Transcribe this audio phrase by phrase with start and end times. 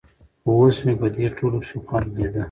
[0.41, 2.39] خو اوس مې په دې ټولو کښې خوند ليده.